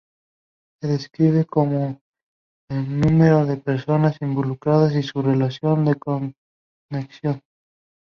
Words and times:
Se 0.81 0.87
describe 0.87 1.45
por 1.45 1.67
el 1.67 1.97
número 2.99 3.45
de 3.45 3.57
personas 3.57 4.17
involucradas 4.19 4.95
y 4.95 5.03
su 5.03 5.21
relación 5.21 5.85
de 5.85 5.93
conexión. 5.93 7.43